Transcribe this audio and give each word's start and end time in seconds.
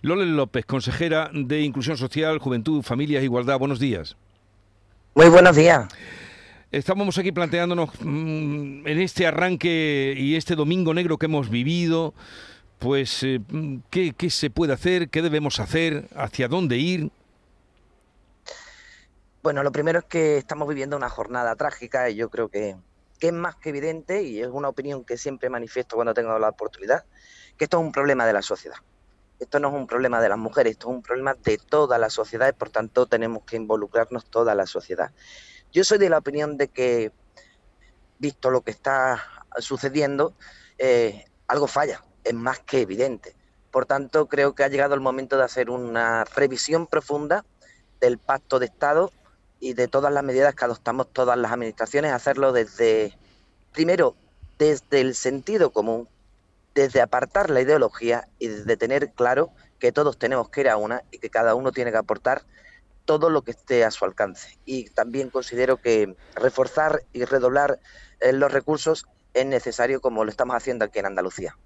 Lola 0.00 0.24
López, 0.24 0.64
consejera 0.64 1.30
de 1.32 1.60
Inclusión 1.60 1.96
Social, 1.96 2.38
Juventud, 2.38 2.82
Familias 2.82 3.20
e 3.20 3.24
Igualdad. 3.24 3.58
Buenos 3.58 3.78
días. 3.78 4.16
Muy 5.14 5.28
buenos 5.28 5.54
días. 5.54 5.86
Estábamos 6.72 7.18
aquí 7.18 7.30
planteándonos 7.30 7.90
mm, 8.00 8.86
en 8.86 9.00
este 9.00 9.26
arranque 9.26 10.14
y 10.16 10.34
este 10.36 10.56
domingo 10.56 10.94
negro 10.94 11.18
que 11.18 11.26
hemos 11.26 11.50
vivido, 11.50 12.14
pues 12.78 13.22
eh, 13.22 13.40
¿qué, 13.90 14.14
¿qué, 14.14 14.30
se 14.30 14.48
puede 14.48 14.72
hacer, 14.72 15.10
qué 15.10 15.20
debemos 15.20 15.60
hacer, 15.60 16.08
hacia 16.16 16.48
dónde 16.48 16.78
ir. 16.78 17.10
Bueno, 19.42 19.62
lo 19.62 19.70
primero 19.70 19.98
es 19.98 20.04
que 20.06 20.38
estamos 20.38 20.66
viviendo 20.66 20.96
una 20.96 21.10
jornada 21.10 21.54
trágica 21.54 22.08
y 22.08 22.16
yo 22.16 22.30
creo 22.30 22.48
que, 22.48 22.76
que 23.20 23.26
es 23.28 23.32
más 23.32 23.54
que 23.56 23.68
evidente 23.68 24.22
y 24.22 24.40
es 24.40 24.48
una 24.48 24.68
opinión 24.68 25.04
que 25.04 25.18
siempre 25.18 25.50
manifiesto 25.50 25.96
cuando 25.96 26.14
tengo 26.14 26.36
la 26.38 26.48
oportunidad, 26.48 27.04
que 27.56 27.64
esto 27.64 27.78
es 27.78 27.84
un 27.84 27.92
problema 27.92 28.24
de 28.24 28.32
la 28.32 28.42
sociedad. 28.42 28.78
Esto 29.42 29.58
no 29.58 29.68
es 29.68 29.74
un 29.74 29.88
problema 29.88 30.20
de 30.20 30.28
las 30.28 30.38
mujeres, 30.38 30.74
esto 30.74 30.88
es 30.88 30.94
un 30.94 31.02
problema 31.02 31.34
de 31.34 31.58
toda 31.58 31.98
la 31.98 32.10
sociedad 32.10 32.48
y 32.48 32.52
por 32.52 32.70
tanto 32.70 33.06
tenemos 33.06 33.42
que 33.42 33.56
involucrarnos 33.56 34.26
toda 34.26 34.54
la 34.54 34.66
sociedad. 34.66 35.10
Yo 35.72 35.82
soy 35.82 35.98
de 35.98 36.08
la 36.08 36.18
opinión 36.18 36.56
de 36.56 36.68
que, 36.68 37.10
visto 38.20 38.52
lo 38.52 38.60
que 38.60 38.70
está 38.70 39.20
sucediendo, 39.58 40.32
eh, 40.78 41.24
algo 41.48 41.66
falla, 41.66 42.04
es 42.22 42.34
más 42.34 42.60
que 42.60 42.82
evidente. 42.82 43.34
Por 43.72 43.84
tanto, 43.84 44.28
creo 44.28 44.54
que 44.54 44.62
ha 44.62 44.68
llegado 44.68 44.94
el 44.94 45.00
momento 45.00 45.36
de 45.36 45.42
hacer 45.42 45.70
una 45.70 46.22
revisión 46.22 46.86
profunda 46.86 47.44
del 48.00 48.18
pacto 48.18 48.60
de 48.60 48.66
Estado 48.66 49.10
y 49.58 49.72
de 49.72 49.88
todas 49.88 50.12
las 50.12 50.22
medidas 50.22 50.54
que 50.54 50.64
adoptamos 50.66 51.12
todas 51.12 51.36
las 51.36 51.50
administraciones, 51.50 52.12
hacerlo 52.12 52.52
desde, 52.52 53.18
primero, 53.72 54.14
desde 54.56 55.00
el 55.00 55.16
sentido 55.16 55.70
común, 55.70 56.08
desde 56.74 57.00
apartar 57.00 57.50
la 57.50 57.60
ideología 57.60 58.28
y 58.38 58.48
desde 58.48 58.76
tener 58.76 59.12
claro 59.12 59.50
que 59.78 59.92
todos 59.92 60.18
tenemos 60.18 60.48
que 60.48 60.62
ir 60.62 60.68
a 60.68 60.76
una 60.76 61.02
y 61.10 61.18
que 61.18 61.30
cada 61.30 61.54
uno 61.54 61.72
tiene 61.72 61.90
que 61.90 61.98
aportar 61.98 62.42
todo 63.04 63.30
lo 63.30 63.42
que 63.42 63.50
esté 63.50 63.84
a 63.84 63.90
su 63.90 64.04
alcance. 64.04 64.58
Y 64.64 64.90
también 64.90 65.30
considero 65.30 65.78
que 65.78 66.16
reforzar 66.34 67.02
y 67.12 67.24
redoblar 67.24 67.80
eh, 68.20 68.32
los 68.32 68.52
recursos 68.52 69.06
es 69.34 69.46
necesario 69.46 70.00
como 70.00 70.24
lo 70.24 70.30
estamos 70.30 70.56
haciendo 70.56 70.84
aquí 70.84 70.98
en 70.98 71.06
Andalucía. 71.06 71.56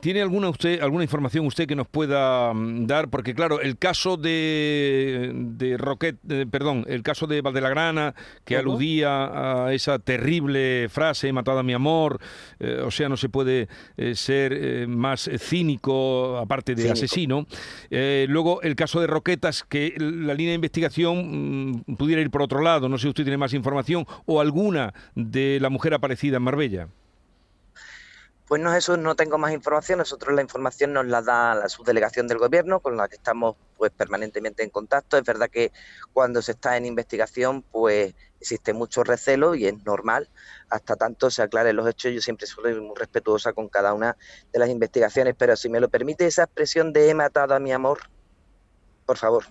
¿Tiene 0.00 0.20
alguna 0.20 0.50
usted 0.50 0.80
alguna 0.82 1.04
información 1.04 1.46
usted 1.46 1.66
que 1.66 1.74
nos 1.74 1.88
pueda 1.88 2.52
mm, 2.52 2.86
dar? 2.86 3.08
Porque 3.08 3.34
claro, 3.34 3.60
el 3.60 3.78
caso 3.78 4.16
de, 4.16 5.32
de 5.34 5.76
Roquet, 5.76 6.16
eh, 6.28 6.46
perdón, 6.50 6.84
el 6.86 7.02
caso 7.02 7.26
de 7.26 7.40
Valdelagrana, 7.40 8.14
que 8.44 8.56
aludía 8.56 9.66
a 9.66 9.72
esa 9.72 9.98
terrible 9.98 10.88
frase, 10.90 11.28
he 11.28 11.32
matado 11.32 11.60
a 11.60 11.62
mi 11.62 11.72
amor, 11.72 12.20
eh, 12.60 12.82
o 12.84 12.90
sea, 12.90 13.08
no 13.08 13.16
se 13.16 13.28
puede 13.28 13.68
eh, 13.96 14.14
ser 14.14 14.86
más 14.86 15.30
cínico, 15.38 16.36
aparte 16.36 16.74
de 16.74 16.82
cínico. 16.82 16.92
asesino. 16.92 17.46
Luego, 17.90 18.62
el 18.62 18.76
caso 18.76 19.00
de 19.00 19.06
Roquetas, 19.06 19.64
que 19.64 19.94
la 19.98 20.34
línea 20.34 20.50
de 20.50 20.56
investigación 20.56 21.82
mmm, 21.86 21.96
pudiera 21.96 22.20
ir 22.20 22.30
por 22.30 22.42
otro 22.42 22.60
lado, 22.60 22.88
no 22.88 22.98
sé 22.98 23.02
si 23.02 23.08
usted 23.08 23.24
tiene 23.24 23.38
más 23.38 23.54
información, 23.54 24.06
o 24.26 24.40
alguna 24.40 24.92
de 25.14 25.58
la 25.60 25.70
mujer 25.70 25.94
aparecida 25.94 26.36
en 26.36 26.42
Marbella. 26.42 26.88
Pues 28.46 28.62
no, 28.62 28.72
eso 28.76 28.96
no 28.96 29.16
tengo 29.16 29.38
más 29.38 29.52
información. 29.52 29.98
Nosotros 29.98 30.32
la 30.32 30.40
información 30.40 30.92
nos 30.92 31.06
la 31.06 31.20
da 31.20 31.56
la 31.56 31.68
subdelegación 31.68 32.28
del 32.28 32.38
gobierno, 32.38 32.78
con 32.78 32.96
la 32.96 33.08
que 33.08 33.16
estamos 33.16 33.56
pues 33.76 33.90
permanentemente 33.90 34.62
en 34.62 34.70
contacto. 34.70 35.18
Es 35.18 35.24
verdad 35.24 35.50
que 35.50 35.72
cuando 36.12 36.40
se 36.40 36.52
está 36.52 36.76
en 36.76 36.86
investigación, 36.86 37.62
pues 37.62 38.14
existe 38.40 38.72
mucho 38.72 39.02
recelo 39.02 39.56
y 39.56 39.66
es 39.66 39.84
normal. 39.84 40.30
Hasta 40.70 40.94
tanto 40.94 41.28
se 41.28 41.42
aclaren 41.42 41.74
los 41.74 41.88
hechos, 41.88 42.12
yo 42.12 42.20
siempre 42.20 42.46
soy 42.46 42.80
muy 42.80 42.94
respetuosa 42.94 43.52
con 43.52 43.68
cada 43.68 43.92
una 43.94 44.16
de 44.52 44.58
las 44.60 44.68
investigaciones, 44.68 45.34
pero 45.36 45.56
si 45.56 45.68
me 45.68 45.80
lo 45.80 45.88
permite 45.88 46.26
esa 46.26 46.44
expresión 46.44 46.92
de 46.92 47.10
he 47.10 47.14
matado 47.14 47.52
a 47.52 47.58
mi 47.58 47.72
amor, 47.72 47.98
por 49.06 49.16
favor. 49.16 49.44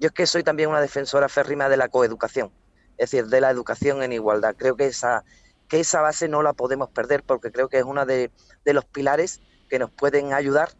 Yo 0.00 0.08
es 0.08 0.12
que 0.12 0.26
soy 0.26 0.42
también 0.42 0.70
una 0.70 0.80
defensora 0.80 1.28
férrima 1.28 1.68
de 1.68 1.76
la 1.76 1.88
coeducación, 1.88 2.50
es 2.96 3.10
decir, 3.10 3.26
de 3.26 3.42
la 3.42 3.50
educación 3.50 4.02
en 4.02 4.12
igualdad. 4.12 4.54
Creo 4.56 4.74
que 4.74 4.86
esa 4.86 5.22
que 5.68 5.80
esa 5.80 6.00
base 6.00 6.28
no 6.28 6.42
la 6.42 6.52
podemos 6.52 6.90
perder 6.90 7.22
porque 7.22 7.50
creo 7.50 7.68
que 7.68 7.78
es 7.78 7.84
uno 7.84 8.06
de, 8.06 8.30
de, 8.64 8.72
los 8.72 8.84
pilares 8.84 9.40
que 9.68 9.78
nos 9.78 9.90
pueden 9.90 10.32
ayudar 10.32 10.70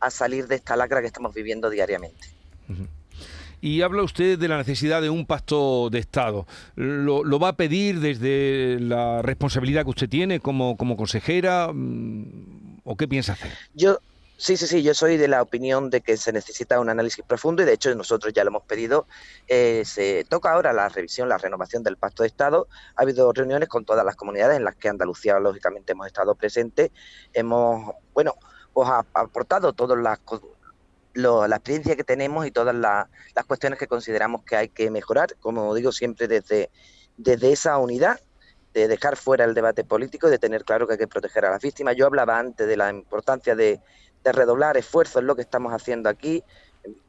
a 0.00 0.10
salir 0.10 0.46
de 0.48 0.56
esta 0.56 0.76
lacra 0.76 1.00
que 1.00 1.06
estamos 1.06 1.34
viviendo 1.34 1.70
diariamente. 1.70 2.28
Uh 2.68 2.72
-huh. 2.72 2.88
Y 3.64 3.80
habla 3.80 4.02
usted 4.02 4.38
de 4.38 4.46
la 4.46 4.58
necesidad 4.58 5.00
de 5.00 5.08
un 5.08 5.24
pacto 5.24 5.88
de 5.88 5.98
Estado. 5.98 6.46
¿Lo, 6.76 7.24
¿Lo, 7.24 7.38
va 7.38 7.48
a 7.48 7.56
pedir 7.56 8.00
desde 8.00 8.78
la 8.78 9.22
responsabilidad 9.22 9.84
que 9.84 9.90
usted 9.90 10.08
tiene 10.10 10.38
como, 10.38 10.76
como 10.76 10.98
consejera 10.98 11.70
mm, 11.72 12.80
o 12.84 12.96
qué 12.98 13.08
piensa 13.08 13.32
hacer? 13.32 13.52
Yo, 13.72 14.00
Sí, 14.36 14.56
sí, 14.56 14.66
sí, 14.66 14.82
yo 14.82 14.94
soy 14.94 15.16
de 15.16 15.28
la 15.28 15.40
opinión 15.42 15.90
de 15.90 16.00
que 16.00 16.16
se 16.16 16.32
necesita 16.32 16.80
un 16.80 16.90
análisis 16.90 17.24
profundo 17.24 17.62
y 17.62 17.66
de 17.66 17.72
hecho 17.72 17.94
nosotros 17.94 18.32
ya 18.32 18.42
lo 18.42 18.50
hemos 18.50 18.64
pedido. 18.64 19.06
Eh, 19.46 19.84
se 19.86 20.24
toca 20.24 20.50
ahora 20.52 20.72
la 20.72 20.88
revisión, 20.88 21.28
la 21.28 21.38
renovación 21.38 21.84
del 21.84 21.96
Pacto 21.96 22.24
de 22.24 22.28
Estado. 22.28 22.66
Ha 22.96 23.02
habido 23.02 23.32
reuniones 23.32 23.68
con 23.68 23.84
todas 23.84 24.04
las 24.04 24.16
comunidades 24.16 24.56
en 24.56 24.64
las 24.64 24.74
que 24.74 24.88
Andalucía, 24.88 25.38
lógicamente, 25.38 25.92
hemos 25.92 26.08
estado 26.08 26.34
presentes. 26.34 26.90
Hemos, 27.32 27.94
bueno, 28.12 28.34
pues 28.72 28.88
ha 28.88 29.06
aportado 29.14 29.72
todas 29.72 29.98
las 29.98 30.18
lo, 31.14 31.46
la 31.46 31.56
experiencia 31.56 31.94
que 31.94 32.02
tenemos 32.02 32.44
y 32.44 32.50
todas 32.50 32.74
la, 32.74 33.08
las 33.36 33.44
cuestiones 33.44 33.78
que 33.78 33.86
consideramos 33.86 34.42
que 34.44 34.56
hay 34.56 34.68
que 34.68 34.90
mejorar, 34.90 35.36
como 35.38 35.72
digo 35.76 35.92
siempre, 35.92 36.26
desde, 36.26 36.70
desde 37.16 37.52
esa 37.52 37.78
unidad 37.78 38.20
de 38.72 38.88
dejar 38.88 39.16
fuera 39.16 39.44
el 39.44 39.54
debate 39.54 39.84
político 39.84 40.26
y 40.26 40.32
de 40.32 40.40
tener 40.40 40.64
claro 40.64 40.88
que 40.88 40.94
hay 40.94 40.98
que 40.98 41.06
proteger 41.06 41.44
a 41.44 41.50
las 41.52 41.62
víctimas. 41.62 41.94
Yo 41.94 42.06
hablaba 42.06 42.40
antes 42.40 42.66
de 42.66 42.76
la 42.76 42.90
importancia 42.90 43.54
de, 43.54 43.80
de 44.24 44.32
redoblar 44.32 44.76
esfuerzos 44.76 45.20
en 45.20 45.26
lo 45.26 45.36
que 45.36 45.42
estamos 45.42 45.72
haciendo 45.72 46.08
aquí, 46.08 46.42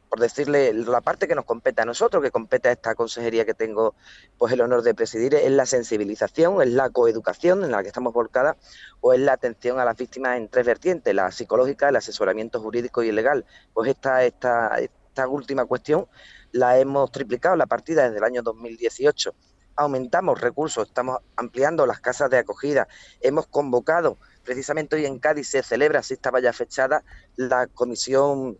por 0.09 0.19
decirle 0.19 0.73
la 0.73 1.01
parte 1.01 1.27
que 1.27 1.35
nos 1.35 1.45
compete 1.45 1.81
a 1.81 1.85
nosotros, 1.85 2.21
que 2.21 2.31
compete 2.31 2.69
a 2.69 2.71
esta 2.73 2.95
consejería 2.95 3.45
que 3.45 3.53
tengo 3.53 3.95
pues 4.37 4.53
el 4.53 4.61
honor 4.61 4.81
de 4.83 4.93
presidir, 4.93 5.33
es 5.35 5.51
la 5.51 5.65
sensibilización, 5.65 6.61
es 6.61 6.69
la 6.69 6.89
coeducación 6.89 7.63
en 7.63 7.71
la 7.71 7.81
que 7.81 7.87
estamos 7.87 8.13
volcadas, 8.13 8.55
o 9.01 9.13
es 9.13 9.19
la 9.19 9.33
atención 9.33 9.79
a 9.79 9.85
las 9.85 9.97
víctimas 9.97 10.37
en 10.37 10.47
tres 10.47 10.65
vertientes, 10.65 11.13
la 11.13 11.31
psicológica, 11.31 11.89
el 11.89 11.95
asesoramiento 11.95 12.61
jurídico 12.61 13.01
y 13.03 13.11
legal. 13.11 13.45
Pues 13.73 13.89
esta, 13.89 14.23
esta, 14.23 14.79
esta 14.79 15.27
última 15.27 15.65
cuestión 15.65 16.07
la 16.51 16.77
hemos 16.77 17.11
triplicado 17.11 17.55
la 17.55 17.65
partida 17.65 18.03
desde 18.03 18.17
el 18.17 18.23
año 18.23 18.41
2018. 18.41 19.33
Aumentamos 19.77 20.39
recursos, 20.39 20.87
estamos 20.87 21.19
ampliando 21.35 21.85
las 21.85 21.99
casas 21.99 22.29
de 22.29 22.37
acogida, 22.37 22.87
hemos 23.19 23.47
convocado 23.47 24.17
precisamente 24.45 24.95
hoy 24.95 25.05
en 25.05 25.19
Cádiz 25.19 25.49
se 25.49 25.63
celebra, 25.63 25.99
así 25.99 26.13
estaba 26.13 26.39
ya 26.39 26.53
fechada, 26.53 27.03
la 27.35 27.67
comisión 27.67 28.57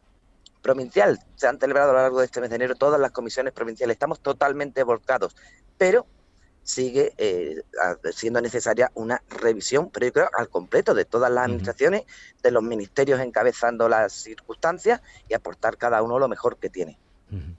provincial. 0.61 1.19
Se 1.35 1.47
han 1.47 1.59
celebrado 1.59 1.91
a 1.91 1.93
lo 1.93 2.01
largo 2.01 2.19
de 2.19 2.25
este 2.25 2.41
mes 2.41 2.49
de 2.49 2.57
enero 2.57 2.75
todas 2.75 2.99
las 2.99 3.11
comisiones 3.11 3.53
provinciales. 3.53 3.95
Estamos 3.95 4.19
totalmente 4.19 4.83
volcados, 4.83 5.35
pero 5.77 6.05
sigue 6.63 7.13
eh, 7.17 7.61
siendo 8.11 8.41
necesaria 8.41 8.91
una 8.95 9.21
revisión, 9.29 9.91
pero 9.91 10.07
yo 10.07 10.13
creo 10.13 10.29
al 10.35 10.49
completo 10.49 10.95
de 10.95 11.05
todas 11.05 11.31
las 11.31 11.45
administraciones, 11.45 12.01
uh 12.01 12.05
-huh. 12.05 12.41
de 12.41 12.51
los 12.51 12.63
ministerios 12.63 13.19
encabezando 13.21 13.87
las 13.87 14.13
circunstancias 14.13 15.01
y 15.29 15.35
aportar 15.35 15.77
cada 15.77 16.01
uno 16.01 16.17
lo 16.17 16.27
mejor 16.27 16.57
que 16.57 16.71
tiene. 16.71 16.97
Uh 17.31 17.35
-huh. 17.35 17.55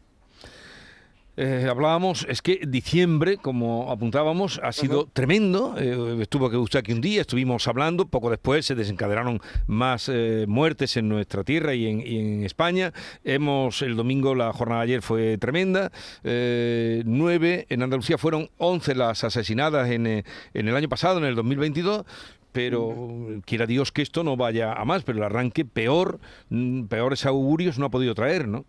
Eh, 1.36 1.66
hablábamos, 1.68 2.26
es 2.30 2.40
que 2.40 2.60
diciembre, 2.66 3.36
como 3.36 3.90
apuntábamos, 3.90 4.58
ha 4.62 4.72
sido 4.72 5.00
uh 5.00 5.04
-huh. 5.04 5.10
tremendo. 5.12 5.74
Eh, 5.78 6.22
estuvo 6.22 6.48
que 6.48 6.56
usted 6.56 6.78
aquí 6.78 6.92
un 6.92 7.02
día, 7.02 7.20
estuvimos 7.20 7.68
hablando, 7.68 8.06
poco 8.06 8.30
después 8.30 8.64
se 8.64 8.74
desencadenaron 8.74 9.40
más 9.66 10.08
eh, 10.08 10.46
muertes 10.48 10.96
en 10.96 11.08
nuestra 11.08 11.44
tierra 11.44 11.74
y 11.74 11.86
en, 11.86 12.00
y 12.00 12.18
en, 12.18 12.44
España. 12.44 12.92
Hemos, 13.24 13.82
el 13.82 13.96
domingo, 13.96 14.34
la 14.34 14.52
jornada 14.52 14.80
de 14.80 14.84
ayer 14.84 15.02
fue 15.02 15.36
tremenda. 15.36 15.92
Nueve, 16.22 17.66
en 17.68 17.82
Andalucía 17.82 18.18
fueron 18.18 18.48
once 18.56 18.94
las 18.94 19.24
asesinadas 19.24 19.90
en, 19.90 20.06
en 20.06 20.24
el 20.54 20.76
año 20.76 20.88
pasado, 20.88 21.18
en 21.18 21.24
el 21.24 21.34
2022 21.34 22.04
pero 22.52 23.42
quiera 23.44 23.66
Dios 23.66 23.92
que 23.92 24.00
esto 24.00 24.24
no 24.24 24.34
vaya 24.38 24.72
a 24.72 24.82
más, 24.86 25.02
pero 25.02 25.18
el 25.18 25.24
arranque 25.24 25.66
peor, 25.66 26.20
mm, 26.48 26.84
peores 26.84 27.26
augurios 27.26 27.78
no 27.78 27.84
ha 27.84 27.90
podido 27.90 28.14
traer, 28.14 28.48
¿no? 28.48 28.64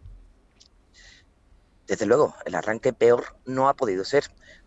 Desde 1.88 2.06
luego, 2.06 2.36
el 2.46 2.56
arranque 2.56 2.94
peor 2.94 3.24
no 3.46 3.70
ha 3.70 3.74
podido 3.74 4.04
ser. 4.04 4.26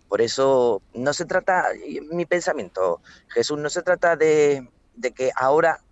Por 0.09 0.23
eso 0.23 0.83
no 0.95 1.13
se 1.13 1.25
trata, 1.25 1.67
mi 2.11 2.27
pensamiento, 2.27 3.01
Jesús, 3.29 3.59
no 3.59 3.71
se 3.71 3.83
trata 3.83 4.17
de, 4.17 4.69
que 5.15 5.31
ahora 5.37 5.85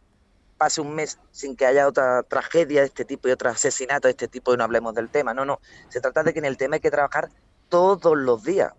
pase 0.57 0.81
un 0.81 0.95
mes 0.95 1.19
sin 1.31 1.55
que 1.55 1.67
haya 1.67 1.87
otra 1.87 2.25
tragedia 2.25 2.81
de 2.81 2.87
este 2.87 3.05
tipo 3.05 3.29
y 3.29 3.31
otro 3.31 3.49
asesinato 3.51 4.09
de 4.09 4.13
este 4.13 4.27
tipo 4.27 4.53
y 4.53 4.57
no 4.57 4.65
hablemos 4.65 4.95
del 4.95 5.09
tema. 5.09 5.35
No, 5.35 5.45
no. 5.45 5.61
Se 5.89 6.01
trata 6.01 6.25
de 6.25 6.33
que 6.33 6.41
en 6.41 6.47
el 6.47 6.57
tema 6.57 6.77
hay 6.77 6.81
que 6.81 6.91
trabajar 6.91 7.29
todos 7.69 8.17
los 8.17 8.43
días. 8.43 8.73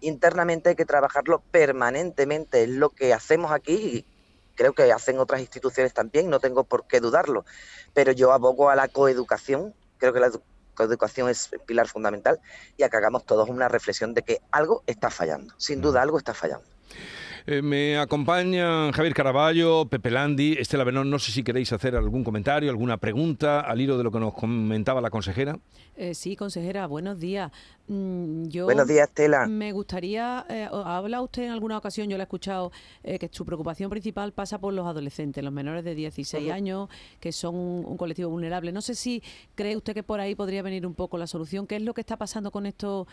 Internamente 0.00 0.70
hay 0.70 0.76
que 0.76 0.86
trabajarlo 0.86 1.42
permanentemente. 1.50 2.62
Es 2.62 2.70
lo 2.70 2.88
que 2.88 3.12
hacemos 3.12 3.52
aquí 3.52 3.74
y 3.74 4.06
creo 4.54 4.72
que 4.72 4.90
hacen 4.90 5.18
otras 5.18 5.40
instituciones 5.40 5.92
también, 5.92 6.30
no 6.30 6.40
tengo 6.40 6.64
por 6.64 6.86
qué 6.86 7.00
dudarlo. 7.00 7.44
Pero 7.92 8.12
yo 8.12 8.32
abogo 8.32 8.70
a 8.70 8.76
la 8.76 8.88
coeducación. 8.88 9.74
Creo 9.98 10.14
que 10.14 10.20
la 10.20 10.30
educación 10.84 11.28
es 11.28 11.50
pilar 11.66 11.88
fundamental 11.88 12.40
y 12.76 12.82
a 12.82 12.88
que 12.88 12.96
hagamos 12.96 13.24
todos 13.24 13.48
una 13.48 13.68
reflexión 13.68 14.14
de 14.14 14.22
que 14.22 14.40
algo 14.50 14.82
está 14.86 15.10
fallando, 15.10 15.54
sin 15.58 15.80
duda 15.80 16.02
algo 16.02 16.18
está 16.18 16.34
fallando. 16.34 16.77
Eh, 17.50 17.62
me 17.62 17.96
acompañan 17.96 18.92
Javier 18.92 19.14
Caraballo, 19.14 19.86
Pepe 19.86 20.10
Landi, 20.10 20.52
Estela 20.58 20.84
Benón. 20.84 21.08
No 21.08 21.18
sé 21.18 21.32
si 21.32 21.42
queréis 21.42 21.72
hacer 21.72 21.96
algún 21.96 22.22
comentario, 22.22 22.68
alguna 22.68 22.98
pregunta 22.98 23.60
al 23.60 23.80
hilo 23.80 23.96
de 23.96 24.04
lo 24.04 24.12
que 24.12 24.20
nos 24.20 24.34
comentaba 24.34 25.00
la 25.00 25.08
consejera. 25.08 25.58
Eh, 25.98 26.14
sí, 26.14 26.36
consejera, 26.36 26.86
buenos 26.86 27.18
días. 27.18 27.50
Mm, 27.88 28.44
yo 28.48 28.66
buenos 28.66 28.86
días, 28.86 29.08
Estela. 29.08 29.48
Me 29.48 29.72
gustaría, 29.72 30.46
eh, 30.48 30.68
habla 30.70 31.20
usted 31.22 31.42
en 31.42 31.50
alguna 31.50 31.76
ocasión, 31.76 32.08
yo 32.08 32.16
le 32.16 32.22
he 32.22 32.24
escuchado, 32.24 32.70
eh, 33.02 33.18
que 33.18 33.28
su 33.32 33.44
preocupación 33.44 33.90
principal 33.90 34.32
pasa 34.32 34.60
por 34.60 34.72
los 34.74 34.86
adolescentes, 34.86 35.42
los 35.42 35.52
menores 35.52 35.84
de 35.84 35.96
16 35.96 36.52
años, 36.52 36.88
que 37.18 37.32
son 37.32 37.56
un, 37.56 37.96
colectivo 37.96 38.30
vulnerable. 38.30 38.70
No 38.70 38.80
sé 38.80 38.94
si 38.94 39.24
cree 39.56 39.76
usted 39.76 39.92
que 39.92 40.04
por 40.04 40.20
ahí 40.20 40.36
podría 40.36 40.62
venir 40.62 40.86
un 40.86 40.94
poco 40.94 41.18
la 41.18 41.26
solución. 41.26 41.66
¿Qué 41.66 41.74
es 41.74 41.82
lo 41.82 41.94
que 41.94 42.02
está 42.02 42.16
pasando 42.16 42.52
con 42.52 42.66
estos, 42.66 43.08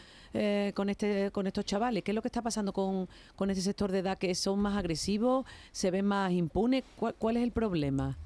con 0.76 0.90
este, 0.90 1.32
con 1.32 1.48
estos 1.48 1.66
chavales? 1.66 2.04
¿Qué 2.04 2.12
es 2.12 2.16
lo 2.16 2.22
que 2.22 2.28
está 2.28 2.44
pasando 2.44 2.72
con, 2.72 3.10
con 3.36 3.50
este 3.50 3.64
sector 3.64 3.92
de 3.92 4.00
edad 4.00 4.20
que 4.20 4.25
son 4.34 4.60
más 4.60 4.78
agresivos, 4.78 5.46
se 5.72 5.92
ven 5.92 6.06
más 6.06 6.32
impunes? 6.32 6.84
¿Cuál, 6.96 7.38
es 7.38 7.44
el 7.44 7.52
problema? 7.52 8.18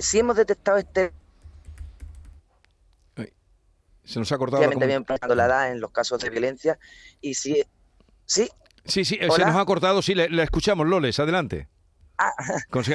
sí 0.00 0.20
hemos 0.20 0.36
detectado 0.36 0.78
este 0.78 1.12
se 4.04 4.18
nos 4.18 4.30
ha 4.32 4.38
cortado. 4.38 4.62
Obviamente 4.62 4.86
bien 4.86 5.04
la 5.36 5.46
edad 5.46 5.72
en 5.72 5.80
los 5.80 5.90
casos 5.90 6.20
de 6.20 6.30
violencia. 6.30 6.78
Y 7.20 7.34
si. 7.34 7.62
¿Sí? 8.26 8.48
Sí, 8.84 9.04
sí, 9.04 9.18
se 9.18 9.26
nos 9.26 9.56
ha 9.56 9.64
cortado, 9.64 10.02
sí, 10.02 10.14
la, 10.14 10.42
escuchamos, 10.42 10.86
Loles, 10.88 11.18
adelante. 11.20 11.68
Ah, 12.18 12.32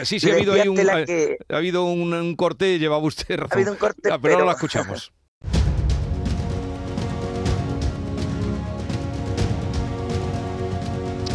sí, 0.03 0.19
sí, 0.19 0.29
ha 0.29 0.33
habido 0.33 0.53
ahí 0.53 0.67
un, 0.67 0.77
ha, 0.79 1.55
habido 1.55 1.85
un, 1.85 2.35
corte, 2.35 2.77
llevaba 2.77 3.03
usted 3.03 3.37
razón. 3.37 3.49
Ha 3.51 3.55
habido 3.55 3.71
un 3.71 3.77
corte, 3.77 4.09
ah, 4.11 4.19
pero 4.21 4.39
no 4.39 4.45
la 4.45 4.51
escuchamos. 4.53 5.13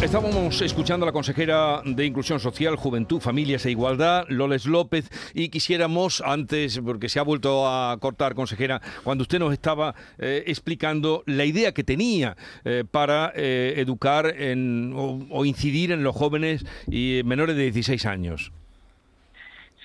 Estábamos 0.03 0.61
escuchando 0.61 1.05
a 1.05 1.07
la 1.07 1.13
consejera 1.13 1.81
de 1.85 2.05
Inclusión 2.05 2.37
Social, 2.37 2.75
Juventud, 2.75 3.21
Familias 3.21 3.65
e 3.65 3.71
Igualdad, 3.71 4.25
Loles 4.27 4.65
López, 4.65 5.09
y 5.33 5.47
quisiéramos, 5.47 6.21
antes, 6.25 6.81
porque 6.81 7.07
se 7.07 7.19
ha 7.19 7.23
vuelto 7.23 7.65
a 7.65 7.97
cortar, 8.01 8.35
consejera, 8.35 8.81
cuando 9.05 9.21
usted 9.21 9.39
nos 9.39 9.53
estaba 9.53 9.95
eh, 10.19 10.43
explicando 10.45 11.23
la 11.25 11.45
idea 11.45 11.71
que 11.71 11.85
tenía 11.85 12.35
eh, 12.65 12.83
para 12.89 13.31
eh, 13.33 13.75
educar 13.77 14.25
en, 14.37 14.93
o, 14.93 15.45
incidir 15.45 15.93
en 15.93 16.03
los 16.03 16.13
jóvenes 16.13 16.65
y 16.85 17.21
menores 17.23 17.55
de 17.55 17.63
16 17.63 18.05
años. 18.05 18.51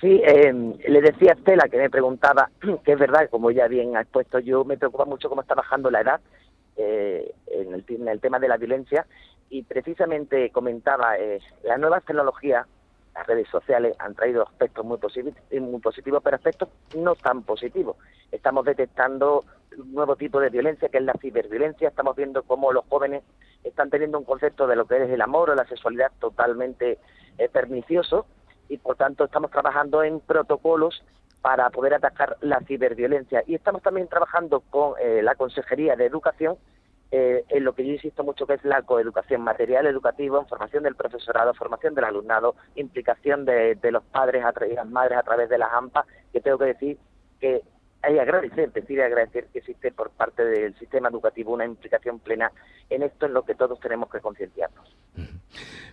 Sí, 0.01 0.21
le 0.27 1.01
decía 1.01 1.31
a 1.31 1.35
Estela 1.35 1.69
que 1.71 1.77
me 1.77 1.89
preguntaba, 1.89 2.49
que 2.83 2.91
es 2.91 2.99
verdad, 2.99 3.29
como 3.29 3.51
ya 3.51 3.69
bien 3.69 3.95
ha 3.95 4.01
expuesto 4.01 4.39
yo, 4.39 4.65
me 4.65 4.75
preocupa 4.75 5.05
mucho 5.05 5.29
cómo 5.29 5.41
está 5.41 5.55
bajando 5.55 5.89
la 5.89 6.01
edad 6.01 6.19
en 6.77 8.07
el 8.07 8.19
tema 8.21 8.39
de 8.39 8.47
la 8.47 8.55
violencia 8.55 9.05
y 9.49 9.63
precisamente 9.63 10.51
comentaba, 10.51 11.17
eh, 11.17 11.39
las 11.63 11.79
nuevas 11.79 12.03
tecnologías, 12.05 12.67
las 13.13 13.27
redes 13.27 13.47
sociales 13.49 13.95
han 13.99 14.15
traído 14.15 14.43
aspectos 14.43 14.85
muy, 14.85 14.99
muy 15.59 15.81
positivos, 15.81 16.21
pero 16.23 16.35
aspectos 16.35 16.69
no 16.95 17.15
tan 17.15 17.43
positivos. 17.43 17.97
Estamos 18.31 18.65
detectando 18.65 19.43
un 19.77 19.93
nuevo 19.93 20.15
tipo 20.15 20.39
de 20.39 20.49
violencia, 20.49 20.89
que 20.89 20.99
es 20.99 21.03
la 21.03 21.13
ciberviolencia. 21.13 21.89
Estamos 21.89 22.15
viendo 22.15 22.43
cómo 22.43 22.71
los 22.71 22.85
jóvenes 22.87 23.23
están 23.63 23.89
teniendo 23.89 24.19
un 24.19 24.25
concepto 24.25 24.67
de 24.67 24.75
lo 24.75 24.85
que 24.85 25.03
es 25.03 25.09
el 25.09 25.21
amor 25.21 25.49
o 25.49 25.55
la 25.55 25.65
sexualidad 25.65 26.11
totalmente 26.19 26.99
eh, 27.37 27.49
pernicioso 27.49 28.25
y, 28.69 28.77
por 28.77 28.95
tanto, 28.95 29.25
estamos 29.25 29.51
trabajando 29.51 30.03
en 30.03 30.19
protocolos 30.19 31.03
para 31.41 31.69
poder 31.71 31.95
atacar 31.95 32.37
la 32.41 32.59
ciberviolencia. 32.61 33.43
Y 33.47 33.55
estamos 33.55 33.81
también 33.81 34.07
trabajando 34.07 34.59
con 34.59 34.93
eh, 35.01 35.21
la 35.23 35.35
Consejería 35.35 35.95
de 35.95 36.05
Educación 36.05 36.57
eh, 37.11 37.43
en 37.49 37.63
lo 37.63 37.73
que 37.73 37.85
yo 37.85 37.93
insisto 37.93 38.23
mucho 38.23 38.45
que 38.45 38.53
es 38.53 38.63
la 38.63 38.83
coeducación, 38.83 39.41
material 39.41 39.87
educativo, 39.87 40.45
formación 40.45 40.83
del 40.83 40.95
profesorado, 40.95 41.55
formación 41.55 41.95
del 41.95 42.05
alumnado, 42.05 42.55
implicación 42.75 43.45
de, 43.45 43.77
los 43.91 44.03
padres 44.03 44.43
y 44.69 44.73
las 44.75 44.87
madres 44.87 45.17
a 45.17 45.23
través 45.23 45.49
de 45.49 45.57
las 45.57 45.71
AMPA, 45.73 46.05
que 46.31 46.41
tengo 46.41 46.59
que 46.59 46.65
decir 46.65 46.97
que 47.39 47.63
hay 48.01 48.19
agradecer, 48.19 48.71
decir 48.71 49.01
agradecer 49.01 49.47
que 49.51 49.59
existe 49.59 49.91
por 49.91 50.09
parte 50.11 50.43
del 50.43 50.77
sistema 50.77 51.09
educativo 51.09 51.53
una 51.53 51.65
implicación 51.65 52.19
plena 52.19 52.51
en 52.89 53.03
esto 53.03 53.25
en 53.25 53.33
lo 53.33 53.43
que 53.43 53.55
todos 53.55 53.79
tenemos 53.79 54.09
que 54.09 54.19
concienciarnos. 54.19 54.87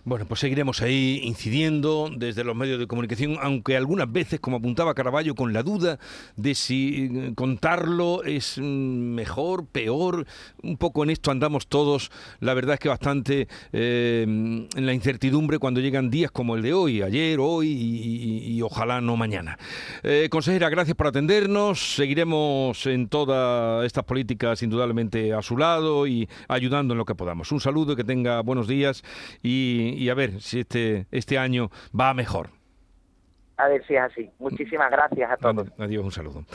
Bueno, 0.07 0.25
pues 0.25 0.39
seguiremos 0.39 0.81
ahí 0.81 1.19
incidiendo 1.23 2.09
desde 2.15 2.45
los 2.45 2.55
medios 2.55 2.79
de 2.79 2.87
comunicación, 2.87 3.35
aunque 3.41 3.75
algunas 3.75 4.09
veces, 4.09 4.39
como 4.39 4.55
apuntaba 4.55 4.93
Caraballo, 4.93 5.35
con 5.35 5.51
la 5.51 5.63
duda 5.63 5.99
de 6.37 6.55
si 6.55 7.09
eh, 7.11 7.33
contarlo 7.35 8.23
es 8.23 8.57
mm, 8.57 8.61
mejor, 8.63 9.67
peor. 9.67 10.25
Un 10.63 10.77
poco 10.77 11.03
en 11.03 11.09
esto 11.09 11.29
andamos 11.29 11.67
todos, 11.67 12.09
la 12.39 12.53
verdad 12.53 12.75
es 12.75 12.79
que 12.79 12.87
bastante 12.87 13.49
eh, 13.73 14.23
en 14.23 14.85
la 14.85 14.93
incertidumbre 14.93 15.59
cuando 15.59 15.81
llegan 15.81 16.09
días 16.09 16.31
como 16.31 16.55
el 16.55 16.61
de 16.61 16.73
hoy, 16.73 17.01
ayer, 17.01 17.39
hoy 17.41 17.67
y, 17.67 18.61
ojalá 18.61 19.01
no 19.01 19.17
mañana. 19.17 19.57
Eh, 20.03 20.29
consejera, 20.31 20.69
gracias 20.69 20.95
por 20.95 21.07
atendernos. 21.07 21.96
Seguiremos 21.97 22.85
en 22.85 23.09
todas 23.09 23.83
estas 23.83 24.03
políticas 24.03 24.61
indudablemente 24.61 25.33
a 25.33 25.41
su 25.41 25.57
lado 25.57 26.05
y 26.05 26.29
ayudando 26.47 26.93
en 26.93 26.99
lo 26.99 27.05
que 27.05 27.15
podamos. 27.15 27.51
Un 27.51 27.59
saludo 27.59 27.93
y 27.93 27.95
que 27.95 28.03
tenga 28.03 28.39
buenos 28.41 28.67
días 28.67 29.01
y, 29.41 30.07
a 30.07 30.13
ver 30.13 30.39
si 30.39 30.59
este, 30.59 31.07
este 31.09 31.39
año 31.39 31.71
va 31.99 32.13
mejor. 32.13 32.49
A 33.57 33.67
ver 33.67 33.83
si 33.87 33.95
es 33.95 34.01
así. 34.01 34.29
Muchísimas 34.37 34.91
gracias 34.91 35.31
a 35.31 35.37
todos. 35.37 35.71
Adiós, 35.79 36.03
un 36.03 36.11
saludo. 36.11 36.45